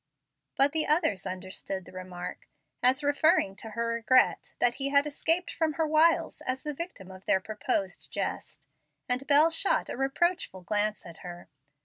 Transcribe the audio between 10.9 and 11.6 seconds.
at her.